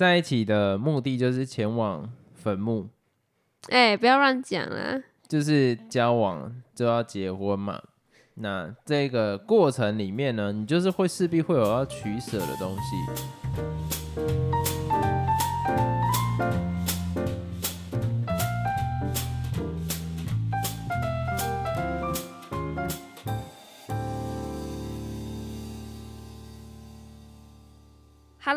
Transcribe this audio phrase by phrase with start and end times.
[0.00, 2.88] 在一起的目的就是前往坟墓，
[3.68, 4.98] 哎、不要乱讲啊。
[5.28, 7.78] 就是交往就要结婚嘛。
[8.36, 12.80] 那这个过程里面呢，你就是会势必会有要取舍的东西。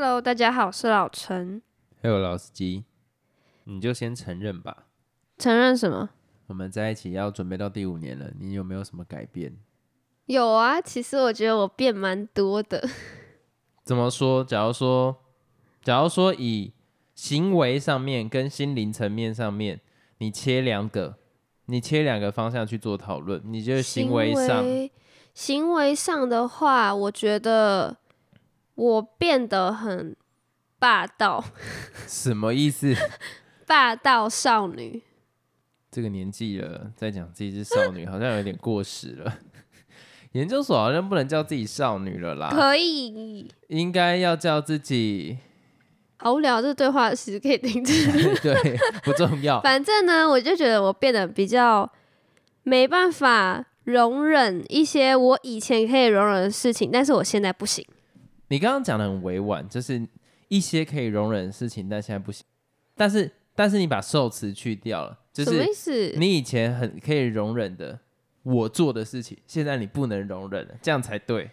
[0.06, 1.62] Hello，大家好，我是老陈。
[2.02, 2.84] Hello，老司机，
[3.64, 4.88] 你就先承认吧。
[5.38, 6.10] 承认什么？
[6.48, 9.55] 我们在一起要准备到第五年了，你有没有什么改变？
[10.26, 12.86] 有啊，其实我觉得我变蛮多的。
[13.86, 14.44] 怎么说？
[14.44, 15.16] 假如说，
[15.82, 16.74] 假如说以
[17.16, 19.80] 行为上面跟心灵层面上面，
[20.18, 21.18] 你切两个，
[21.68, 24.91] 你切两个方向去做讨论，你觉得行为上，为
[25.34, 27.96] 行为上的话，我觉得
[28.76, 30.16] 我变得很
[30.80, 31.44] 霸道，
[32.08, 32.96] 什么意思？
[33.66, 35.02] 霸道少女。
[35.91, 39.40] 这个年纪了，在讲自己是少女，好像有点过时了。
[40.34, 45.38] 研究所好像不能叫自己少女了啦，可以，应该要叫自己
[46.18, 48.10] 好无聊，这对话其实可以停止。
[48.41, 48.55] 对，
[49.04, 49.62] 不重要。
[49.62, 51.88] 反正呢，我就觉得我变得比较
[52.63, 57.85] 没办法容忍一些我以前可以容忍的事情，但是我现在不行。
[58.54, 60.07] 你刚刚讲的很委婉，就是
[60.48, 62.46] 一些可以容忍的事情，但现在不行。
[62.95, 66.13] 但是，但是你把受词去掉了，就是什么意思？
[66.18, 67.97] 你以前很可以容忍的
[68.44, 71.50] 我做的事情，现在你不能容忍了，这样才对。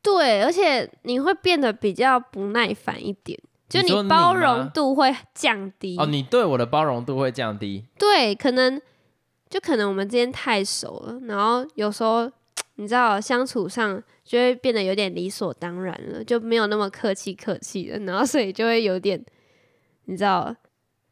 [0.00, 3.36] 对，而且你会变得比较不耐烦一点，
[3.68, 5.96] 就你说你包吗容度会降低。
[5.98, 7.84] 哦，你对我的包容度会降低。
[7.98, 8.80] 对，可能
[9.50, 12.30] 就可能我们之间太熟了，然后有时候
[12.78, 19.24] 你知道相处上就会变得有点理所当然了，就没有那么客气客气的，然后所以就会有点
[20.06, 20.54] 你知道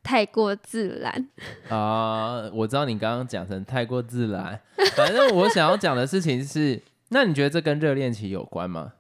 [0.03, 1.29] 太过自然。
[1.71, 4.61] 啊、我知道你刚刚讲成太过自然，
[4.97, 8.95] 反正我想要讲的事情是，那你觉得这跟热恋期有关吗？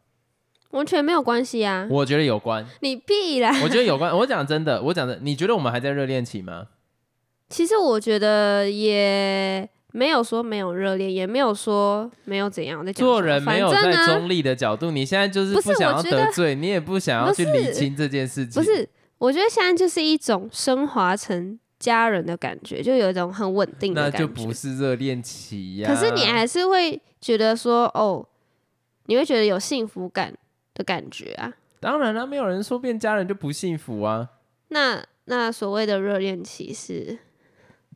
[0.70, 1.86] 完全没有关系啊！
[1.90, 3.52] 我觉得有关，你必然！
[3.62, 4.10] 我觉得有关。
[4.18, 6.66] 我讲真的，我讲的，你觉得我们还在热恋期吗？
[7.48, 12.80] 其实我觉得也没有说没有热恋，也没有说没有怎样。
[12.80, 18.60] 我在做人没有在中立的角度，你现在就是不想要得得罪，你也不想要去理清这件事情。
[18.60, 18.88] 不是，
[19.18, 24.26] 我觉得现在就是一种升华成家人的感觉，就有一种很稳定的那感觉。
[24.26, 28.26] 就不是热恋期呀、可是你还是会觉得说，哦，
[29.06, 30.34] 你会觉得有幸福感
[30.74, 31.52] 的感觉啊。
[31.78, 34.28] 当然了，没有人说变家人就不幸福啊。
[34.70, 37.16] 那那所谓的热恋期是，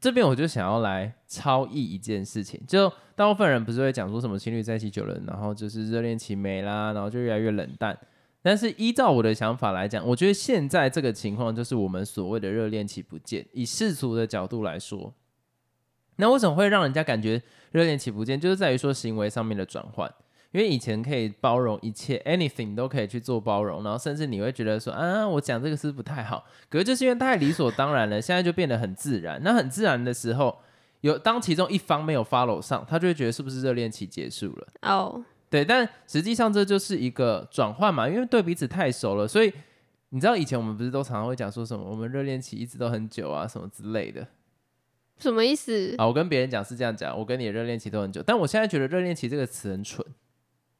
[0.00, 7.98] 这边我就想要来超译一件事情，就大部分人不是会讲说什么情侣在一起久了，然后就是热恋期没啦，然后就越来越冷淡。
[8.40, 13.44] 但是依照我的想法来讲，我觉得现在这个情况就是我们所谓的热恋期不见。
[13.52, 15.12] 以世俗的角度来说，
[16.16, 17.42] 那为什么会让人家感觉
[17.72, 18.40] 热恋期不见？
[18.40, 20.10] 就是在于说行为上面的转换。
[20.52, 29.38] 因为以前可以包容一切，anything 都可以去做包容，然后甚至你会觉得说啊，我讲这个是不太好，可是就是因为太理所当然了，现在就变得很自然。
[29.42, 30.58] 那很自然的时候，
[31.02, 34.68] 有当其中一方没有 follow 上，他就会觉得是不是热恋期结束了？
[34.82, 39.52] 哦，对，但实际上这就是一个转换嘛，因为对彼此太熟了，所以
[40.08, 44.26] 你知道以前我们不是都常常会讲说什么我们热恋期一直都很久啊，什么之类的。
[45.18, 45.94] 什么意思？
[45.98, 50.06] 啊，我跟别人讲是这样讲，我跟你的热恋期都很久，但我现在觉得热恋期这个词很蠢，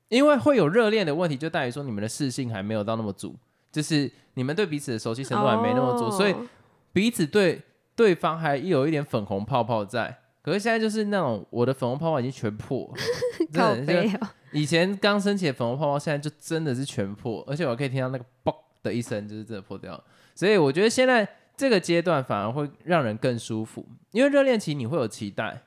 [0.08, 3.36] 因为会有热恋的问题，就在于说你们的视性还没有到那么足，
[3.70, 6.46] 就是你们对彼此的熟悉程度还没那么足，所以哦
[6.92, 7.62] 彼此对
[7.94, 10.18] 对方还有一点粉红泡泡在。
[10.40, 13.02] 可是现在就是那种我的粉红泡泡已经全破了，
[13.52, 14.20] 真的，
[14.52, 20.02] 以前刚升起的粉红泡泡，现在就真的是全破，而且我可以听到那个嘣的一声，就是真的破掉了。
[20.34, 25.60] 所以我觉得现在这个阶段反而会让人更舒服，因为热恋期你会有期待，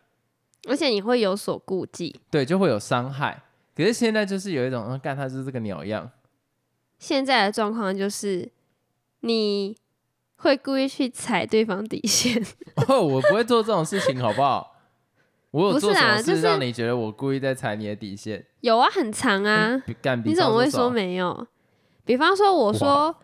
[0.68, 2.19] 而且你会有所顾忌。
[2.31, 3.44] 对，就会有伤害。
[3.81, 6.07] 可是现在就是有一种，嗯，干他就是这个鸟样，
[6.99, 8.51] 现在的状况就是
[9.21, 9.75] 你
[10.35, 12.39] 会故意去踩对方底线，
[12.87, 14.75] 哦，我不会做这种事情，好不好？
[15.49, 18.45] 我有不是做什么事啊就是让你觉得我故意在踩你的底线？
[18.59, 19.81] 有啊，很长啊。
[20.23, 21.47] 你怎么会说没有？
[22.05, 23.16] 比方说，我说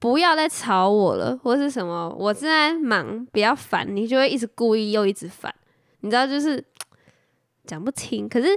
[0.00, 5.54] 不要再吵我了，或是什么，我正在忙，不要烦，你就会一直故意又一直烦，
[6.00, 6.64] 你知道，就是
[7.66, 8.26] 讲不清。
[8.28, 8.48] 可是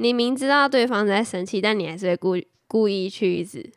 [0.00, 2.36] 你明知道对方在生气，但你还是会故
[2.66, 3.70] 故意去一直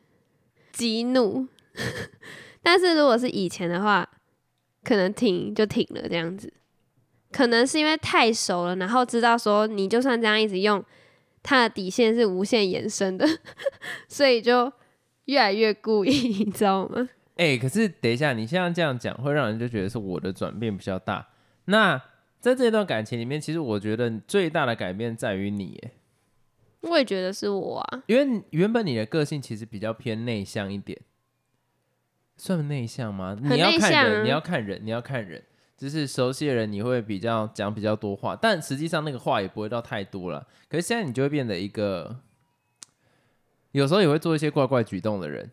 [0.72, 1.46] 激怒。
[2.64, 4.10] 但是如果是以前的话，
[4.86, 6.54] 可能停就停了这样子。
[7.30, 10.82] 可能是因为太熟了，然后知道说你就算这样一直用，
[11.42, 13.28] 他的底线是无限延伸的，
[14.08, 14.72] 所以就
[15.26, 16.12] 越来越故意，
[16.46, 17.10] 你知道吗？
[17.36, 21.28] 哎、可是等一下，你现在这样讲，会让人就觉得是我的转变比较大。
[21.66, 22.02] 那
[22.40, 25.82] 在这段感情里面，其实我觉得最大的改变在于你，
[26.84, 31.00] 我也觉得是我啊，因为原本你的个性其实比较偏内向一点，
[32.38, 33.38] 算内向吗？
[33.42, 35.44] 你要看人，你要看人，你要看人。
[35.76, 40.48] 就是熟悉的人，你会比较讲比较多话，但实际上那个话也不会到太多了。
[40.70, 42.22] 可是现在你就会变得一个，
[43.72, 45.52] 有时候也会做一些怪怪举动的人。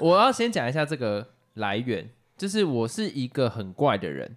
[0.00, 4.36] 我要先讲一下这个来源，就是我是一个很怪的人，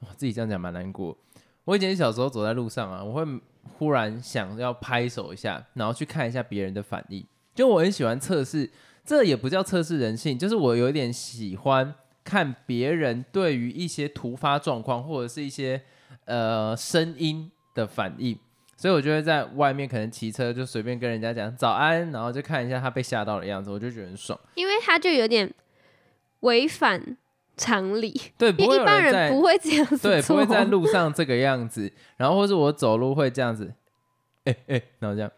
[0.00, 1.16] 我，自己这样讲蛮难过。
[1.64, 3.24] 我以前小时候走在路上啊，我会
[3.74, 7.24] 忽然想要拍手一下，然后去看一下别人的反应。
[7.54, 8.70] 就我很喜欢测试，
[9.04, 15.82] 这也不叫测试人性，就是我有点喜欢看别人对于一些突发状况或者是一些
[16.26, 18.38] 呃声音的反应。
[18.78, 24.38] 所以我就会在外面可能骑车就随便跟人家讲早安，然后就看一下他被吓到的样子，我就觉得很爽。
[24.54, 25.50] 因为他就有点
[26.40, 27.16] 违反
[27.56, 33.72] 常理，对，因不会为一般人不会这样子，对，不会在路上这个样子，然后或是我走路会这样子，
[34.44, 35.30] 哎、哎、然后这样，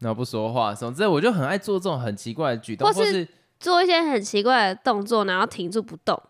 [0.00, 3.26] 然后不说话总之，我就很爱做这种很奇怪的举动，或是
[3.58, 6.20] 做一些很奇怪的动作，然后停住不动。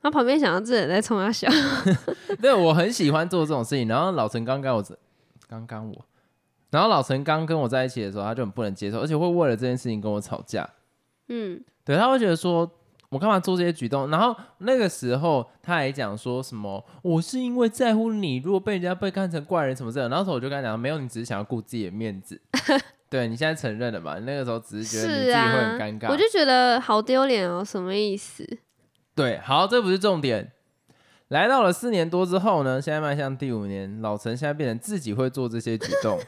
[0.00, 1.48] 然后旁边想到自己在冲他笑，
[2.42, 3.86] 对我很喜欢做这种事情。
[3.86, 4.84] 然后老陈刚刚我
[5.48, 6.04] 刚刚我，
[6.70, 10.68] 然后老陈刚跟我在一起的时候，他就很不能接受，而且会为了这件事情跟我吵架。
[11.28, 12.68] 嗯，对，他会觉得说
[13.12, 14.08] 我干嘛做这些举动？
[14.08, 20.08] 然后那个时候他还讲说什么，我是因为在乎你，如果被人家被看成怪人什么之类的。
[20.08, 22.40] 然后那时候我就跟他讲，没有，你只是想要顾自己的面子。
[23.10, 24.18] 对你现在承认了吧？
[24.18, 26.10] 你那个时候只是觉得你自己会很尴尬。
[26.10, 28.48] 我就觉得好丢脸哦，什么意思？
[29.14, 30.50] 对，好，这不是重点。
[31.28, 36.18] 来到了四年多之后呢，现在迈向第五年，老陈现在变成自己会做这些举动。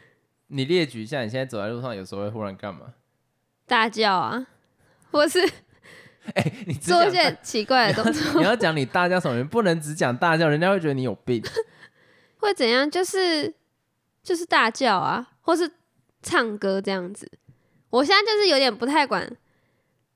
[0.48, 2.92] 你列举一下，你现在走在路上有时候会忽然干嘛？
[3.66, 4.46] 大叫啊，
[5.10, 5.40] 或是
[6.34, 11.42] 哎、你做一些奇怪的动作， 你要讲你大叫什么，你不能只讲大叫，人家会觉得你有病。
[12.38, 12.90] 会怎样？
[12.90, 13.54] 就是
[14.22, 15.70] 就是大叫啊，或是
[16.22, 17.30] 唱歌这样子。
[17.90, 19.30] 我现在就是有点不太管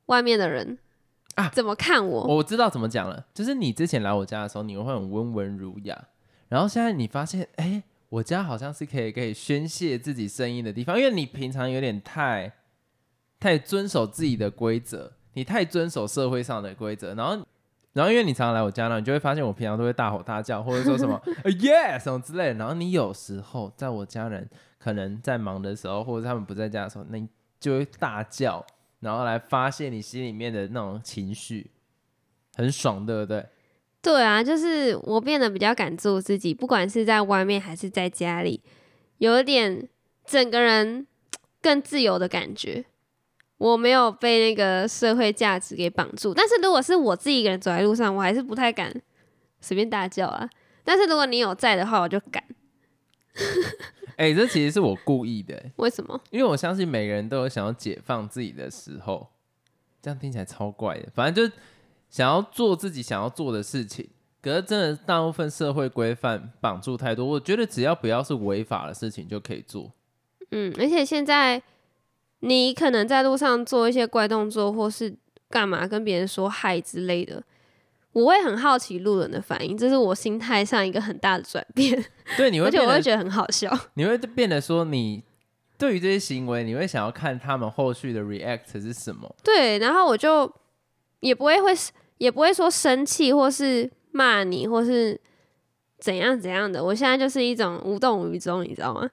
[0.07, 0.79] 外面的人
[1.37, 6.09] 啊怎么看我，我知道怎么讲了，就是你之前来我家的时候，你会很温文儒雅，
[6.49, 12.53] 然后现在你发现，哎、我家好像是可以可以宣泄自己声音的地方，因为你平常有点太
[13.39, 17.47] 太遵守自己的规则，你太遵守社会上的规则，然后。
[17.95, 22.55] 然后因为你常常来我家呢，你就会发现我平常都会大吼大叫，或者说什么 呃 yes 什么之类的。
[22.55, 24.49] 然后你有时候在我家人
[24.79, 27.27] 可能在忙的时候，或者他们不在家的时候，那你
[27.59, 28.65] 就会大叫，
[29.01, 31.71] 然后来发泄你心里面的那种情绪，
[32.55, 33.45] 很爽，对不对？
[34.01, 38.63] 对啊，就是我变得比较敢做自己，不管是在外面还是在家里，
[39.17, 39.89] 有一点
[40.25, 41.07] 整个人
[41.61, 42.85] 更自由的感觉。
[43.59, 48.91] 我没有被那个社会价值给绑住，但是如果是我自己一个人走在路上，我还是不太敢
[49.61, 50.49] 随便大叫啊。
[50.83, 52.43] 但是如果你有在的话，我就敢。
[54.17, 56.21] 哎、这其实是我故意的，为什么？
[56.31, 59.29] 因为我相信每个人都有想要解放自己的时候。
[60.01, 61.57] 这样听起来超怪的，反正就
[62.09, 64.09] 想要做自己想要做的事情。
[64.41, 69.93] 可是真的大部分社会规范绑住太多，我觉得只要不要是违法的事情就可以做。
[70.53, 71.61] 嗯，而且现在
[72.41, 75.17] 你可能在路上做一些怪动作，或是
[75.49, 77.43] 干嘛跟别人说嗨之类的，
[78.13, 82.05] 我会很好奇路人的反应，这是我心态上一个很大的转变，
[82.37, 83.77] 对，你 会而且我会觉得很好笑。
[83.95, 85.23] 你会变得说你
[85.77, 89.35] 对于这些行为，你会想要看他们后续的 react 是什么。
[89.43, 90.53] 对，然后我就
[91.21, 91.73] 也不会会
[92.19, 95.21] 也不会说生气，或是骂你，或是
[95.99, 96.85] 怎样怎样的。
[96.85, 99.09] 我现在就是一种无动于衷，你知道吗？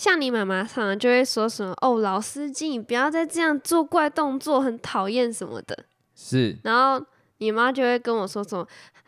[0.00, 5.84] 像你妈妈常常就会说什么哦，老司机，你不要再这样做怪动作，很讨厌什么的。
[6.14, 7.04] 是，然后
[7.36, 8.66] 你妈就会跟我说什么，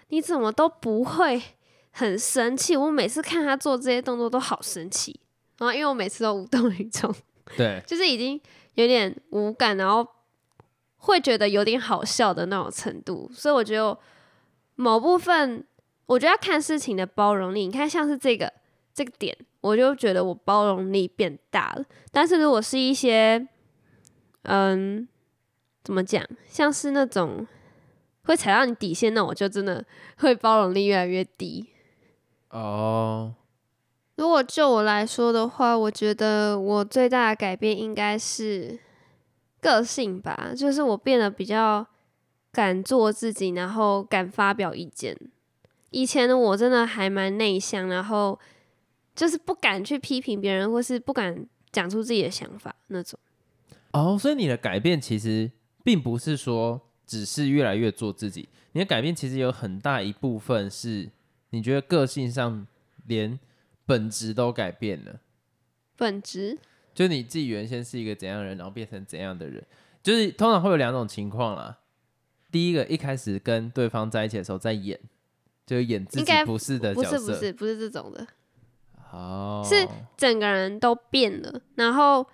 [0.09, 1.43] 你怎么都不会
[1.93, 2.77] 很生气？
[2.77, 5.19] 我每次看她做这些动作都好生气。
[5.57, 7.11] 然后因为我每次都无动于衷，
[7.57, 8.39] 对， 就是已经
[8.75, 10.07] 有点无感，然后
[10.99, 13.31] 会觉得有点好笑的那种程度。
[13.33, 13.99] 所以我觉得
[14.75, 15.65] 某部分，
[16.05, 17.67] 我觉得要看事情的包容力。
[17.67, 18.53] 你看，像是这个
[18.93, 21.85] 这个点，我就觉得我包容力变大了。
[22.11, 23.49] 但是如果是一些，
[24.43, 25.09] 嗯，
[25.83, 27.47] 怎么讲，像是那种
[28.25, 29.83] 会踩到你底线，那我就真的
[30.19, 31.71] 会包容力越来越低。
[32.51, 33.35] 哦，
[34.17, 38.79] 如果就我来说的话，我觉得我最大的改变应该是
[39.61, 41.87] 个性吧，就是我变得比较
[42.53, 45.17] 敢做自己，然后敢发表意见。
[45.91, 48.39] 以前的我真的还蛮内向，然后
[49.15, 53.19] 就是不敢去批评别人，或是不敢讲出自己的想法那种。
[53.93, 55.51] 哦，所以你的改变其实
[55.85, 58.49] 并不是说只是越来越做自己。
[58.73, 61.11] 你的改变其实有很大一部分是
[61.51, 62.67] 你觉得个性上
[63.07, 63.39] 连
[63.85, 65.21] 本质都改变了。
[65.97, 66.59] 本质
[66.95, 69.63] 就你自己原先是一个怎样的人，然后变成怎样的人，
[70.03, 71.79] 就是通常会有两种情况啦。
[72.51, 74.99] 第一个，一开始跟对方在一起的时候在演，
[75.67, 77.35] 就是演自己不是的不是角色。
[77.35, 78.27] 不是不是这种的，
[79.13, 82.27] 哦，是整个人都变了，然后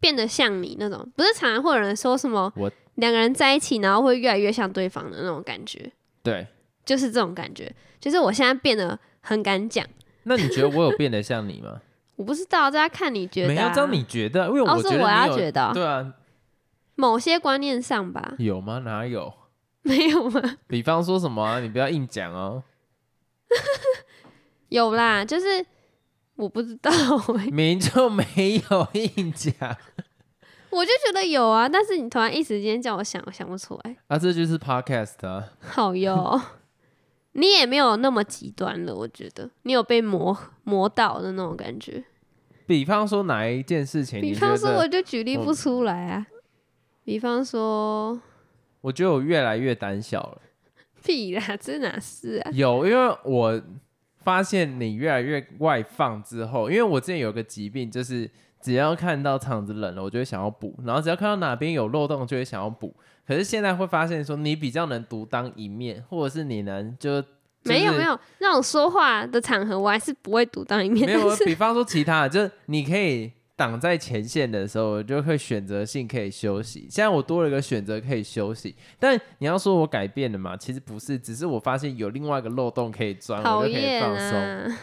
[0.00, 1.10] 变得像你那种。
[1.16, 5.90] 不是常常会有人说什么我两个人在一起，然后会越来越像对方的那种感觉，
[6.22, 6.46] 对。
[6.84, 7.70] 就是这种感觉。
[8.00, 9.84] 就是我现在变得很敢讲，
[10.22, 11.80] 那你觉得我有变得像你吗？
[12.16, 13.54] 我不知道，大家看你觉得、啊。
[13.54, 14.46] 没有，这样你觉得？
[14.46, 16.14] 因为哦，我觉得是我要觉得哦对啊，
[16.94, 18.78] 某些观念上吧，有吗？
[18.78, 19.32] 哪有？
[19.82, 20.40] 没有吗？
[20.66, 21.60] 比方说什么啊？
[21.60, 22.62] 你不要硬讲哦。
[24.70, 25.64] 有啦，就是
[26.38, 28.24] 我不知道、欸，明明就没
[28.70, 29.52] 有硬讲
[30.70, 33.96] 我就觉得有啊，但是你突然一时间叫我想，我想不出来。
[34.06, 35.44] 啊，这就是 podcast 啊。
[35.60, 36.40] 好哟，
[37.32, 42.04] 你也没有那么极端了，我觉得你有被磨磨到的那种感觉。
[42.66, 44.20] 比方说哪一件事情？
[44.20, 44.86] 比方说，我？
[44.86, 46.26] 就举例不出来啊。
[47.02, 48.20] 比方说，
[48.82, 50.40] 我觉得我越来越胆小了。
[51.02, 52.50] 屁啦，这哪是啊？
[52.52, 53.60] 有，因为我
[54.24, 62.94] 发现你越来越外放之后，因为我之前有个疾病，就是只要看到场子冷了，我就会想要补，然后只要看到哪边有漏洞，就会想要补。
[63.26, 67.24] 可是现在会发现说，你比较能独当一面，或者是你能就、是
[67.64, 71.06] 没有没有，那种说话的场合，我还是不会独当一面。
[71.06, 71.36] 没有。
[71.44, 76.86] 比方说其他的，就是你可以挡在前线的时候，我就会选择性可以休息。
[76.88, 80.56] 现在我多了一个选择可以休息，但你要说我改变了嘛？
[80.56, 84.38] 其实不是，只是我发现有另外一个漏洞可以钻，我就可以放松。
[84.38, 84.78] 啊！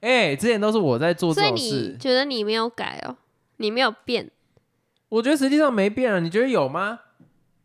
[0.00, 3.16] 哎、之前都是我在做这所以种事你，觉得你没有改哦？
[3.58, 4.28] 你没有变？
[5.08, 6.18] 我觉得实际上没变啊。
[6.18, 6.98] 你觉得有吗？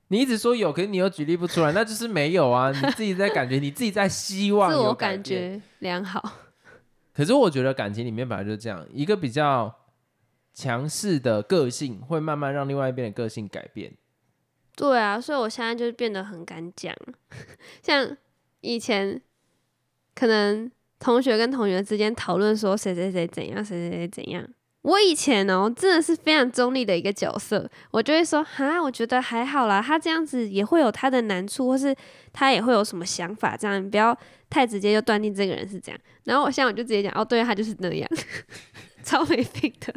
[0.10, 2.70] 你一直说有，可是你又举例不出来，那就是没有啊。
[2.76, 4.94] 你自己在感觉，你自己在希望自我。
[4.94, 6.22] 感觉良好。
[7.14, 9.74] 可是我觉得感情里面本来就是这样，一个比较
[10.62, 13.92] 强势的个性会慢慢让另外一边的个性改变。
[14.76, 16.96] 对啊，所以我现在就变得很敢讲，
[17.82, 18.16] 像
[18.62, 19.20] 以前
[20.14, 24.48] 可能同学跟同学之间讨论说谁谁谁怎样，谁谁谁怎样。
[24.84, 31.96] 我以前哦，真的是非常中立的一个角色，我就会说哈，我觉得还好啦，他这样子也会有他的难处，或是
[32.34, 34.18] 他也会有什么想法，这样你不要
[34.50, 36.02] 太直接就断定这个人是这样。
[36.24, 38.10] 然后我现在我就直接讲，哦，对他就是那样，
[39.04, 39.94] 超没品的，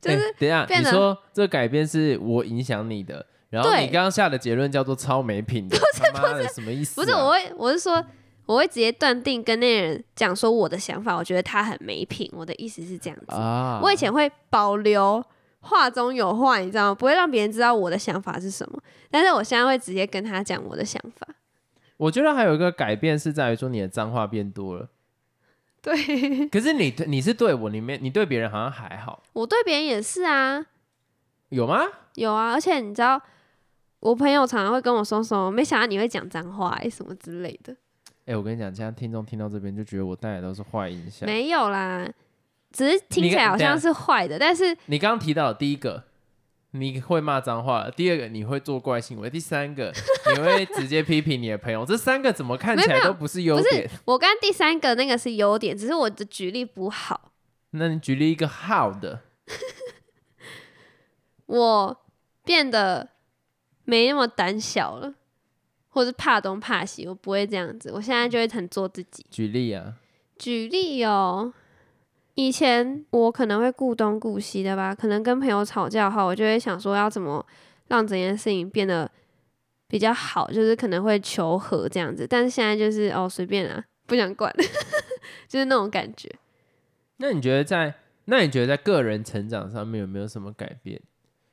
[0.00, 5.76] 就哎是等一下，你说这个改变是我影响你的，然后你刚刚下的结论叫做超没品的，
[6.12, 7.04] 他妈的什么意思、啊？
[7.04, 8.04] 不是，我会，我是说，
[8.46, 12.30] 我会直接断定跟那个人讲说我的想法，我觉得他很没品。
[12.34, 13.34] 我的意思是这样子。
[13.34, 15.24] 啊，我以前会保留
[15.60, 16.94] 话中有话，你知道吗？
[16.94, 18.82] 不会让别人知道我的想法是什么。
[19.10, 21.26] 但是我现在会直接跟他讲我的想法。
[21.96, 24.88] 我觉得还有一个改变是在于说你的脏话变多了。
[25.82, 30.64] 对可是你你是对我，你没你对别人好像还好，我对别人也是啊，
[31.48, 31.80] 有吗？
[32.14, 33.20] 有啊，而且你知道，
[34.00, 37.74] 我朋友常常会跟我说什么，没想到你会讲脏话、欸，什么之类的。
[38.26, 41.26] 哎、我跟你讲，现在听众听到这边就觉得我带来都是坏影响。
[41.26, 42.06] 没有啦，
[42.70, 46.04] 只是听起来好像是坏的，但是你刚刚提到的第一个，
[46.72, 49.92] 你会骂脏话；第二个，你会做怪行为；第三个，
[50.34, 51.84] 你会直接批评你的朋友。
[51.84, 53.90] 这三个怎么看起来都不是优不是点？
[54.04, 57.32] 我刚刚第三个那个是优点，只是我的举例不好。
[57.70, 59.20] 那你举例一个好的，
[61.46, 61.96] 我
[62.44, 63.08] 变得
[63.84, 65.14] 没那么胆小了，
[65.88, 67.90] 或是怕东怕西，我不会这样子。
[67.92, 69.24] 我现在就会很做自己。
[69.30, 69.94] 举例啊，
[70.38, 71.52] 举例哦，
[72.34, 77.44] 以前我可能会顾东顾西的吧，可能跟朋友吵架的话，我就会想说要怎么
[77.88, 79.10] 让整件事情变得
[79.88, 82.26] 比较好，就是可能会求和这样子。
[82.26, 84.54] 但是现在就是哦随便啊，不想管，
[85.48, 86.30] 就是那种感觉。
[87.18, 87.94] 那你觉得在
[88.26, 91.00] 那你觉得在个人成长上面有没有什么改变？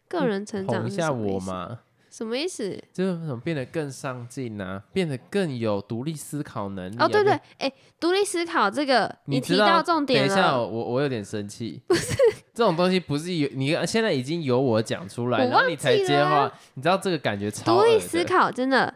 [0.08, 1.12] 个人成长捧一下？
[1.12, 1.80] 我嘛，
[2.18, 2.76] 什么意思？
[2.92, 7.06] 就是什么变得更上进啊，变得更有独立思考能力、啊。
[7.06, 12.16] 哦，对对变，哎、独立思考这个你提到重点等一下，我我有点生气， 不是。
[12.56, 18.92] 这种东西不是有你现在已经由我讲出来，然后你才接话啊，你知道这个感觉超独立思考真的，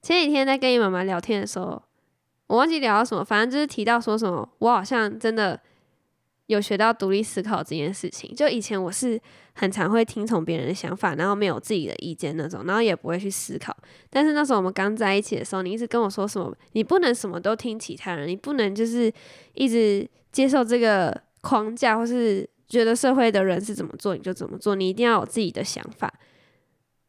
[0.00, 1.82] 前几天在跟你妈妈聊天的时候，
[2.46, 5.58] 我忘记聊到什么，反正就是提到说什么，我好像真的
[6.48, 8.34] 有学到独立思考这件事情。
[8.34, 9.18] 就以前我是
[9.54, 13.76] 很常会听从别人的想法，然后没有自己的意见那种，然后也不会去思考。
[14.10, 19.12] 但是那时候我们刚在一起的时候，你一直跟我说什么，你不能什么都听其他人，你不能就是
[19.54, 26.12] 一直接受这个框架，或是觉得社会的人是怎么做你就怎么做，你一定要有自己的想法。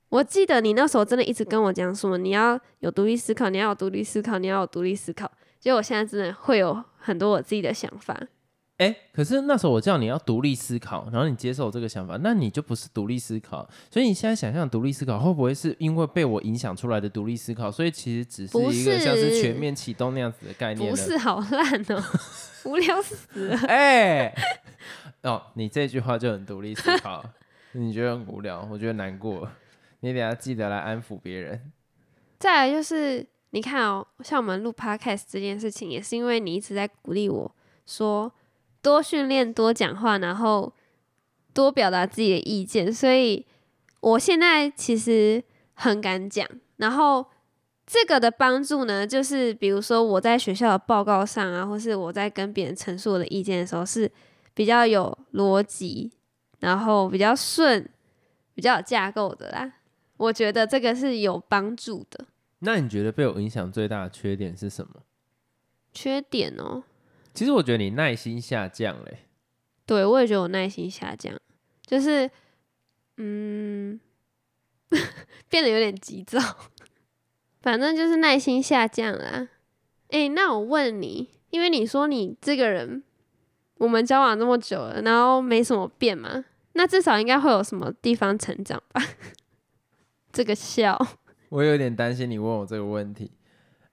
[0.10, 5.32] 我记得你那时候真的一直跟我讲说，你要有独立思考，你要有独立思考，你要有独立思考。
[5.60, 8.20] 结果我现在真的会有很多我自己的想法。
[8.80, 13.70] 哎，可是那时候我叫你要独立思考，然后你接受这个想法，那你就不是独立思考。
[13.92, 17.70] 所以你现在想象独立思考，会不会是因为被我影响出来的独立思考？
[17.70, 20.90] 所以其实只是一个像是全面启动那样子的概念。
[20.90, 22.02] 不是，好烂哦，
[22.64, 23.58] 无聊死了。
[23.68, 24.34] 哎，
[25.24, 27.22] 哦，你这句话就很独立思考，
[27.74, 29.46] 你觉得很无聊，我觉得难过。
[30.00, 31.70] 你等下记得来安抚别人。
[32.40, 37.54] 再来就是，你看哦，像我们录 podcast 这件事情，也是因为你一直在鼓励我
[37.86, 38.32] 说。
[38.82, 40.74] 多训练，多讲话，然后
[41.54, 43.46] 多表达自己的意见，所以
[44.00, 45.44] 我现在其实
[45.74, 46.48] 很敢讲。
[46.78, 47.26] 然后
[47.86, 54.10] 这个的帮助呢，就是比如说我在学校的报告上啊，或是我在跟别人陈述我的意见的时候，是
[54.54, 56.12] 比较有逻辑，
[56.60, 57.90] 然后比较顺，
[58.54, 59.74] 比较有架构的啦。
[60.18, 62.26] 我觉得这个是有帮助的。
[62.60, 65.02] 那你觉得被我影响最大的缺点是什么？
[65.92, 66.84] 缺点哦。
[67.40, 69.20] 其实我觉得你耐心下降嘞，
[69.86, 71.34] 对我也觉得我耐心下降，
[71.88, 72.30] 就是
[73.16, 73.98] 嗯，
[75.48, 76.38] 变得有点急躁，
[77.64, 79.48] 反正就是耐心下降啦。
[80.10, 83.02] 哎，那我问你，因为你说你这个人，
[83.78, 86.44] 我们交往这么久了，然后没什么变嘛，
[86.74, 89.02] 那至少应该会有什么地方成长吧？
[90.34, 91.00] 这个笑，
[91.48, 93.32] 我有点担心你问我这个问题，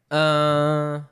[0.09, 0.95] 嗯。
[0.99, 1.07] 很，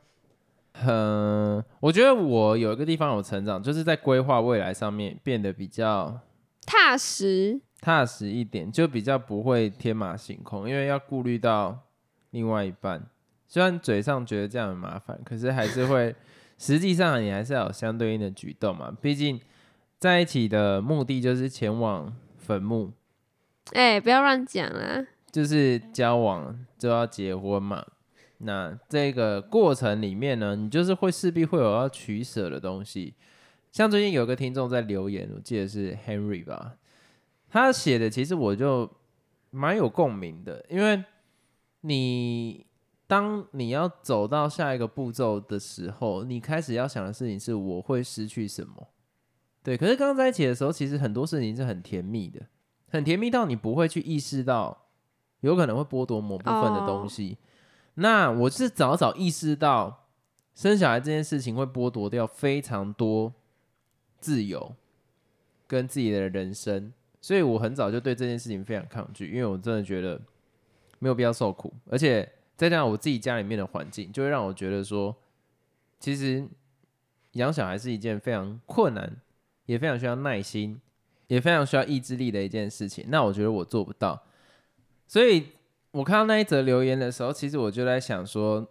[1.84, 6.18] 我觉得我有一个地方有成长，就是在规划未来上面变得比较
[6.64, 11.78] 踏实，踏实一点，就比较不会天马行空，因为要顾虑到
[12.30, 13.04] 另外一半。
[13.46, 16.16] 虽然嘴上觉得这样很麻烦，可是还是会，
[16.56, 18.90] 实际上你还是要有相对应的举动嘛。
[19.02, 19.38] 毕竟
[19.98, 22.94] 在一起的目的就是前往坟墓。
[23.74, 25.04] 哎，不要乱讲啊！
[25.30, 27.84] 就是交往就要结婚嘛。
[28.38, 33.14] 那这个过程里面呢，你就是会势必会有要取舍的东西。
[33.72, 36.76] 像最近有个听众在留言，我记得是 Henry 吧，
[37.48, 38.90] 他写的其实我就
[39.50, 41.02] 蛮有共鸣的，因为
[41.80, 42.66] 你
[43.06, 48.88] 当你要走到下一个步骤的时候，你开始要想的事情是我会失去什么？
[49.62, 52.42] 对，可是刚刚在一起的时候，其实很多事情是很甜蜜的，
[52.88, 54.86] 很甜蜜到你不会去意识到
[55.40, 57.38] 有可能会剥夺某部分的东西。
[57.94, 60.08] 那我是早早意识到
[60.52, 63.32] 生小孩这件事情会剥夺掉非常多
[64.18, 64.74] 自由
[65.68, 70.20] 跟自己的人生，所以我很早就对这件事情非常抗拒，因为我真的觉得
[70.98, 75.14] 没有必要受苦，而且再加上我自己家里面的环境，就会让我觉得说，
[76.00, 76.44] 其实
[77.32, 79.16] 养小孩是一件非常困难，
[79.66, 80.80] 也非常需要耐心，
[81.28, 83.04] 也非常需要意志力的一件事情。
[83.08, 84.20] 那我觉得我做不到，
[85.06, 85.46] 所以。
[85.94, 88.66] 我看到那一则留言的时候，其实我就在想说，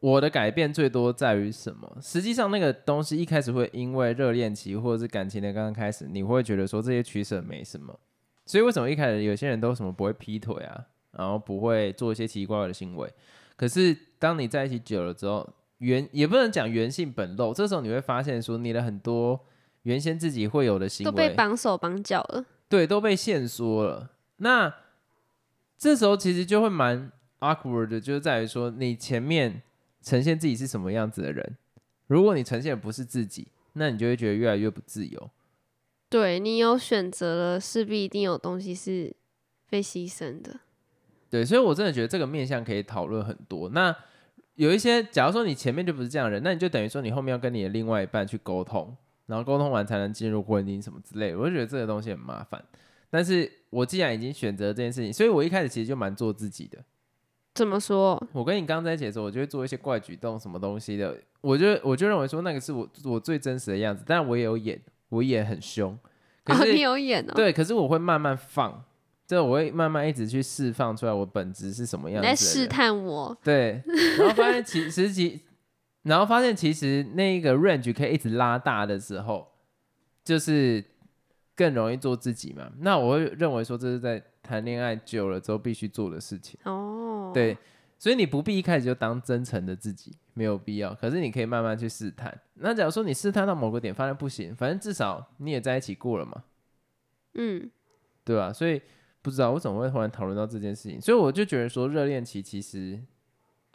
[0.00, 1.98] 我的改变最多在于什么？
[2.02, 7.96] 实际上，那个东西一开始会因为热恋期或者是感情的刚刚开始，你会觉得说这些取舍没什么。
[8.44, 13.08] 所以为什么一开始有些人都什么不会劈腿啊，然后不会做一些奇奇怪怪的行为？
[13.54, 19.38] 可是当你在一起久了之后，原也不能讲原性本露，这时候你会发现说你的很多
[19.82, 24.10] 原先自己会有的行为都被绑手绑脚了，对，都被限缩了。
[24.38, 24.74] 那
[25.82, 29.60] 这时候其实就会蛮 awkward 的，就是在于说你前面
[30.00, 31.56] 呈现自己是什么样子的人，
[32.06, 35.30] 如果你呈现的不是自己，那你就会觉得越来越不自由。
[36.08, 39.12] 对你有选择了，势必一定有东西是
[39.68, 40.60] 被牺牲的。
[41.28, 43.68] 对，所以我真的觉得这个面向可以讨论很多。
[43.70, 43.92] 那
[44.54, 52.64] 有一些，假如说你前面就不是这样的人，那你就等于说你后面要跟你的另外一半去沟通，然后沟通完才能进入婚姻什么之类，我就觉得这个东西很麻烦。
[53.10, 56.78] 但是我既然已经选择这件事情，所以我一开始其实就蛮做自己的。
[57.54, 58.22] 怎么说？
[58.32, 64.04] 我跟你刚在一起的时候，我就会做一些怪举动，什么东西的，我就我就认为说那个是我我最真实的样子。
[64.06, 65.98] 但我也有演，我也很凶。
[66.44, 67.32] 哦，你有演哦。
[67.34, 68.84] 对，可是我会慢慢放，
[69.26, 72.28] 就我会慢慢一直去释放出来，我本质是什么样子。
[72.28, 73.34] 在试探我。
[73.42, 73.82] 对，
[74.18, 75.40] 然后发现其实其，
[76.02, 79.48] 然后发现其实那个 range 可以一直拉大的时候，
[80.22, 80.84] 就是。
[81.54, 82.70] 更容易做自己嘛？
[82.78, 87.30] 那我会认为说这是在谈恋爱久了之后必须做的事情哦。
[87.34, 87.56] 对，
[87.98, 90.94] 所以你不必一开始就当真诚的自己，没有必要。
[90.94, 92.40] 可是你可以慢慢去试探。
[92.54, 96.44] 那假如说你试探到某个点发现不行，反正至少你也在一起过了嘛。
[97.34, 97.70] 嗯，
[98.24, 98.52] 对吧？
[98.52, 98.80] 所以
[99.20, 101.00] 不知道我怎么会突然讨论到这件事情。
[101.00, 103.00] 所以我就觉得说热恋期其实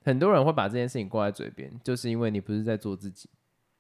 [0.04, 3.30] 很多人会把这件事情挂在嘴边，就是因为你不是在做自己。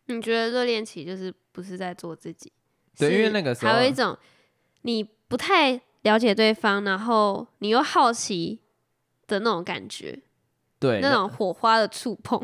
[0.05, 2.51] 你觉得热恋期就是不是在做自己？
[2.97, 4.17] 对，因为那个时候还有一种
[4.81, 8.59] 你不太了解对方，然后你又好奇
[9.27, 10.19] 的那种感觉，
[10.79, 12.41] 对，那种火花的触碰，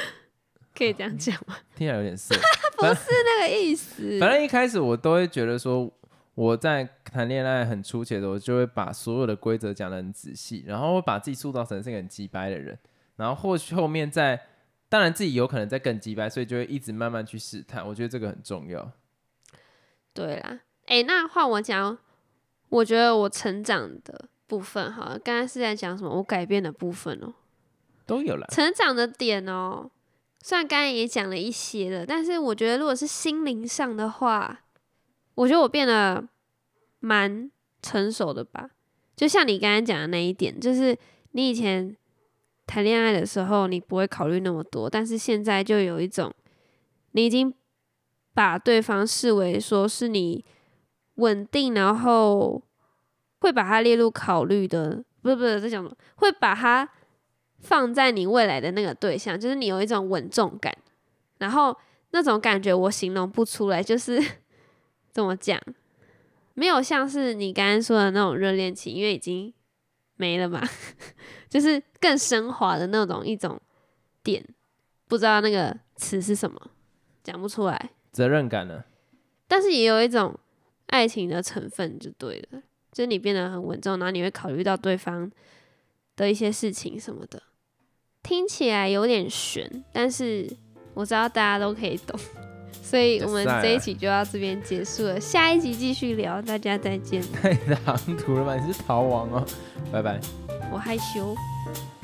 [0.76, 1.56] 可以这样讲吗？
[1.76, 2.34] 听起来有点色。
[2.76, 4.18] 不是那个意思。
[4.18, 5.92] 反正一开始我都会觉得说，
[6.34, 12.78] 我在谈恋爱很初期的时候，就会把所有的规则讲得很仔细，然后会把自己塑造成是一个很鸡掰的人，
[13.16, 14.40] 然后或许后面在，
[14.88, 17.86] 当然自己有可能在更鸡掰，所以就会一直慢慢去试探。
[17.86, 18.90] 我觉得这个很重要。
[20.12, 21.96] 对啦，哎、那换我讲，
[22.68, 26.10] 我觉得我成长的部分哈，刚刚是在讲什么？
[26.10, 27.32] 我改变的部分哦、
[28.06, 29.90] 都有了，成长的点哦、
[30.42, 34.62] 虽然刚才也讲了一些了，但是我觉得如果是心灵上的话，
[35.34, 36.28] 我觉得我变得
[36.98, 38.70] 蛮成熟的吧。
[39.16, 40.96] 就像你刚才讲的那一点，就是
[41.32, 41.96] 你以前
[42.66, 46.34] 谈恋爱的时候，你不会考虑那么多，但是现在就有一种，
[47.12, 47.52] 你已经
[48.40, 50.42] 把对方视为说是你
[51.16, 52.62] 稳定，然后
[53.40, 56.88] 会把它列入考虑的，不是不是在讲什么，会把它
[57.58, 60.74] 放在你未来的那个对象，就是你有一种稳重感，
[61.36, 61.76] 然后
[62.12, 64.18] 那种感觉我形容不出来，就是
[65.12, 65.60] 怎么讲，
[66.54, 69.52] 没有像是你刚刚说的那种热恋期，因为已经
[70.16, 70.66] 没了嘛，
[71.46, 73.60] 就是更升华的那种一种
[74.22, 74.42] 点，
[75.06, 76.58] 不知道那个词是什么，
[77.22, 78.84] 讲不出来，责任感呢？
[79.46, 80.38] 但是也有一种
[80.86, 82.60] 爱情的成分就对了，
[82.92, 85.30] 就是你变得很稳重，然后你会考虑到对方
[86.16, 87.42] 的一些事情什么的，
[88.22, 90.48] 听起来有点悬，但是
[90.94, 92.18] 我知道大家都可以懂，
[92.82, 98.56] 所以我们这一集就到这边结束了，下一集继续聊，大家再见， 太唐突了吧？
[98.56, 99.46] 你是逃亡哦，
[99.92, 100.20] 拜拜。
[100.72, 101.34] 我害羞。
[101.34, 101.99] 拜